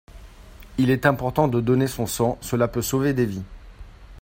[0.79, 3.43] Il est important de donner son sang, cela peut sauver des vies.